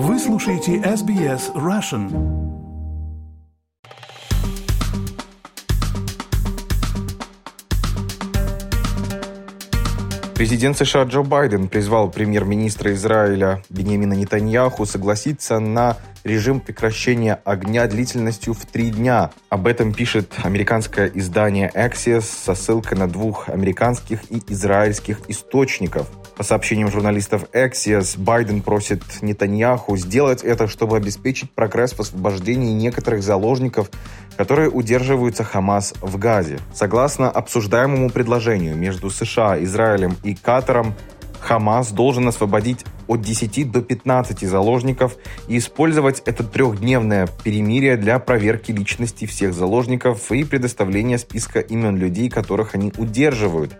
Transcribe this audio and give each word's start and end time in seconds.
Вы 0.00 0.16
слушаете 0.20 0.76
SBS 0.76 1.52
Russian. 1.56 2.08
Президент 10.36 10.78
США 10.78 11.02
Джо 11.02 11.24
Байден 11.24 11.66
призвал 11.66 12.12
премьер-министра 12.12 12.92
Израиля 12.92 13.64
Бенемина 13.70 14.12
Нетаньяху 14.12 14.86
согласиться 14.86 15.58
на 15.58 15.96
режим 16.22 16.60
прекращения 16.60 17.40
огня 17.44 17.88
длительностью 17.88 18.54
в 18.54 18.66
три 18.66 18.90
дня. 18.90 19.32
Об 19.48 19.66
этом 19.66 19.92
пишет 19.92 20.32
американское 20.44 21.10
издание 21.12 21.72
Axios 21.74 22.22
со 22.22 22.54
ссылкой 22.54 22.98
на 22.98 23.08
двух 23.08 23.48
американских 23.48 24.20
и 24.30 24.40
израильских 24.46 25.22
источников. 25.26 26.08
По 26.38 26.44
сообщениям 26.44 26.88
журналистов 26.88 27.46
Axios, 27.52 28.16
Байден 28.16 28.62
просит 28.62 29.02
Нетаньяху 29.22 29.96
сделать 29.96 30.44
это, 30.44 30.68
чтобы 30.68 30.96
обеспечить 30.96 31.50
прогресс 31.50 31.94
в 31.94 32.00
освобождении 32.00 32.72
некоторых 32.72 33.24
заложников, 33.24 33.90
которые 34.36 34.70
удерживаются 34.70 35.42
Хамас 35.42 35.94
в 36.00 36.16
Газе. 36.16 36.60
Согласно 36.72 37.28
обсуждаемому 37.28 38.10
предложению 38.10 38.76
между 38.76 39.10
США, 39.10 39.60
Израилем 39.64 40.16
и 40.22 40.36
Катаром, 40.36 40.94
Хамас 41.40 41.90
должен 41.90 42.28
освободить 42.28 42.84
от 43.08 43.20
10 43.20 43.72
до 43.72 43.82
15 43.82 44.48
заложников 44.48 45.16
и 45.48 45.58
использовать 45.58 46.22
это 46.24 46.44
трехдневное 46.44 47.28
перемирие 47.42 47.96
для 47.96 48.20
проверки 48.20 48.70
личности 48.70 49.24
всех 49.24 49.54
заложников 49.54 50.30
и 50.30 50.44
предоставления 50.44 51.18
списка 51.18 51.58
имен 51.58 51.96
людей, 51.96 52.30
которых 52.30 52.76
они 52.76 52.92
удерживают. 52.96 53.76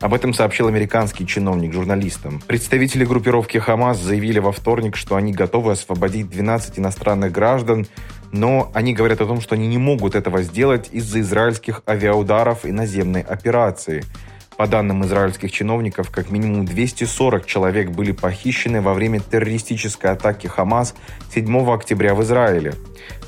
Об 0.00 0.14
этом 0.14 0.34
сообщил 0.34 0.68
американский 0.68 1.26
чиновник 1.26 1.72
журналистам. 1.72 2.42
Представители 2.46 3.04
группировки 3.04 3.58
«Хамас» 3.58 3.98
заявили 3.98 4.38
во 4.38 4.52
вторник, 4.52 4.96
что 4.96 5.16
они 5.16 5.32
готовы 5.32 5.72
освободить 5.72 6.28
12 6.28 6.78
иностранных 6.78 7.32
граждан, 7.32 7.86
но 8.32 8.70
они 8.74 8.92
говорят 8.92 9.20
о 9.20 9.26
том, 9.26 9.40
что 9.40 9.54
они 9.54 9.66
не 9.66 9.78
могут 9.78 10.14
этого 10.14 10.42
сделать 10.42 10.88
из-за 10.92 11.20
израильских 11.20 11.82
авиаударов 11.86 12.64
и 12.64 12.72
наземной 12.72 13.22
операции– 13.22 14.04
по 14.56 14.66
данным 14.66 15.04
израильских 15.04 15.52
чиновников, 15.52 16.10
как 16.10 16.30
минимум 16.30 16.64
240 16.64 17.46
человек 17.46 17.90
были 17.90 18.12
похищены 18.12 18.80
во 18.80 18.94
время 18.94 19.20
террористической 19.20 20.10
атаки 20.10 20.46
Хамас 20.46 20.94
7 21.34 21.70
октября 21.70 22.14
в 22.14 22.22
Израиле. 22.22 22.74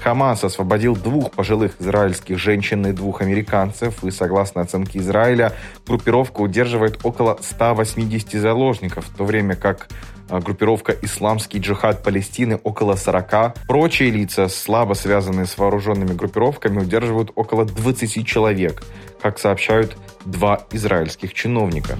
Хамас 0.00 0.44
освободил 0.44 0.96
двух 0.96 1.32
пожилых 1.32 1.76
израильских 1.80 2.38
женщин 2.38 2.86
и 2.86 2.92
двух 2.92 3.20
американцев, 3.20 4.02
и, 4.04 4.10
согласно 4.10 4.62
оценке 4.62 5.00
Израиля, 5.00 5.52
группировка 5.86 6.40
удерживает 6.40 6.98
около 7.02 7.38
180 7.40 8.40
заложников, 8.40 9.06
в 9.06 9.16
то 9.16 9.24
время 9.24 9.56
как 9.56 9.88
группировка 10.28 10.94
«Исламский 11.02 11.58
джихад 11.58 12.02
Палестины» 12.02 12.60
около 12.62 12.96
40. 12.96 13.66
Прочие 13.66 14.10
лица, 14.10 14.48
слабо 14.48 14.94
связанные 14.94 15.46
с 15.46 15.58
вооруженными 15.58 16.12
группировками, 16.14 16.80
удерживают 16.80 17.32
около 17.34 17.64
20 17.64 18.26
человек, 18.26 18.82
как 19.20 19.38
сообщают 19.38 19.96
два 20.24 20.66
израильских 20.72 21.34
чиновника. 21.34 21.98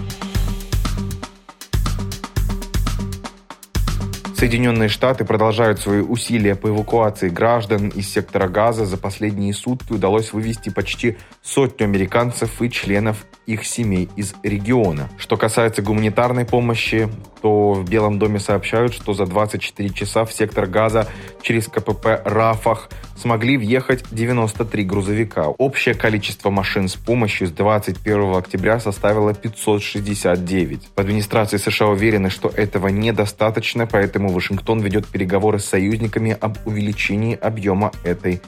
Соединенные 4.39 4.89
Штаты 4.89 5.25
продолжают 5.25 5.81
свои 5.81 6.00
усилия 6.00 6.55
по 6.55 6.69
эвакуации 6.69 7.28
граждан 7.28 7.89
из 7.89 8.08
сектора 8.08 8.47
Газа. 8.47 8.86
За 8.86 8.97
последние 8.97 9.53
сутки 9.53 9.92
удалось 9.92 10.33
вывести 10.33 10.69
почти 10.69 11.17
сотню 11.42 11.86
американцев 11.86 12.62
и 12.62 12.70
членов 12.70 13.27
их 13.47 13.64
семей 13.64 14.08
из 14.14 14.34
региона. 14.45 15.08
Что 15.19 15.36
касается 15.36 15.83
гуманитарной 15.83 16.45
помощи, 16.45 17.08
то 17.42 17.72
в 17.72 17.89
Белом 17.89 18.19
доме 18.19 18.39
сообщают, 18.39 18.95
что 18.95 19.12
за 19.12 19.27
24 19.27 19.89
часа 19.91 20.25
в 20.25 20.33
сектор 20.33 20.67
газа 20.67 21.08
через 21.42 21.67
КПП 21.67 22.20
«Рафах» 22.25 22.91
смогли 23.17 23.56
въехать 23.56 24.05
93 24.11 24.84
грузовика. 24.84 25.48
Общее 25.48 25.95
количество 25.95 26.50
машин 26.50 26.89
с 26.89 26.95
помощью 26.95 27.48
с 27.48 27.50
21 27.50 28.36
октября 28.36 28.79
составило 28.80 29.35
569. 29.35 30.91
В 30.95 31.01
администрации 31.01 31.57
США 31.57 31.89
уверены, 31.89 32.30
что 32.30 32.48
этого 32.48 32.89
недостаточно, 32.89 33.86
поэтому 33.86 34.27
Вашингтон 34.28 34.80
ведет 34.80 35.06
переговоры 35.06 35.58
с 35.58 35.64
союзниками 35.64 36.36
об 36.40 36.58
увеличении 36.66 37.34
объема 37.34 37.92
этой 38.05 38.40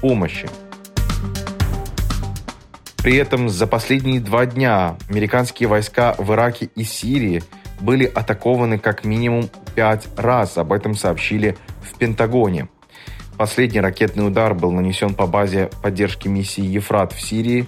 помощи. 0.00 0.48
При 3.02 3.16
этом 3.16 3.48
за 3.48 3.66
последние 3.66 4.20
два 4.20 4.44
дня 4.44 4.96
американские 5.08 5.68
войска 5.68 6.14
в 6.18 6.32
Ираке 6.32 6.68
и 6.74 6.84
Сирии 6.84 7.42
были 7.80 8.04
атакованы 8.04 8.78
как 8.78 9.04
минимум 9.04 9.48
пять 9.74 10.06
раз. 10.16 10.58
Об 10.58 10.72
этом 10.72 10.94
сообщили 10.94 11.56
в 11.80 11.96
Пентагоне. 11.96 12.68
Последний 13.38 13.80
ракетный 13.80 14.26
удар 14.26 14.54
был 14.54 14.70
нанесен 14.70 15.14
по 15.14 15.26
базе 15.26 15.70
поддержки 15.82 16.28
миссии 16.28 16.62
«Ефрат» 16.62 17.14
в 17.14 17.22
Сирии. 17.22 17.66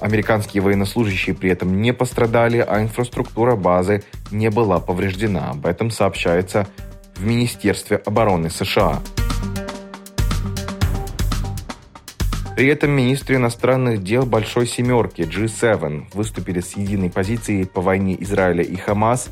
Американские 0.00 0.64
военнослужащие 0.64 1.36
при 1.36 1.50
этом 1.50 1.80
не 1.80 1.92
пострадали, 1.92 2.58
а 2.58 2.82
инфраструктура 2.82 3.54
базы 3.54 4.02
не 4.32 4.50
была 4.50 4.80
повреждена. 4.80 5.50
Об 5.50 5.64
этом 5.64 5.92
сообщается 5.92 6.66
в 7.22 7.24
Министерстве 7.24 7.98
обороны 7.98 8.50
США. 8.50 9.00
При 12.56 12.66
этом 12.66 12.90
министры 12.90 13.36
иностранных 13.36 14.02
дел 14.02 14.26
Большой 14.26 14.66
Семерки 14.66 15.22
G7 15.22 16.06
выступили 16.12 16.60
с 16.60 16.76
единой 16.76 17.10
позицией 17.10 17.64
по 17.64 17.80
войне 17.80 18.16
Израиля 18.22 18.64
и 18.64 18.74
Хамас. 18.76 19.28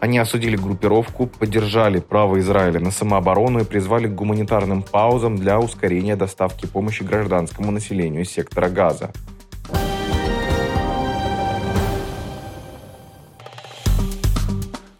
Они 0.00 0.18
осудили 0.18 0.56
группировку, 0.56 1.26
поддержали 1.26 1.98
право 1.98 2.38
Израиля 2.40 2.78
на 2.78 2.90
самооборону 2.90 3.60
и 3.60 3.64
призвали 3.64 4.06
к 4.06 4.14
гуманитарным 4.14 4.82
паузам 4.82 5.36
для 5.36 5.58
ускорения 5.58 6.16
доставки 6.16 6.66
помощи 6.66 7.02
гражданскому 7.02 7.70
населению 7.70 8.26
сектора 8.26 8.68
Газа. 8.68 9.10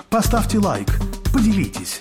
Поставьте 0.08 0.58
лайк, 0.58 0.88
поделитесь, 1.32 2.00